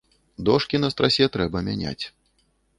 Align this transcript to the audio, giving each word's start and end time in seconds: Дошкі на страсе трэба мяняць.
Дошкі 0.49 0.81
на 0.83 0.89
страсе 0.95 1.29
трэба 1.37 1.63
мяняць. 1.71 1.99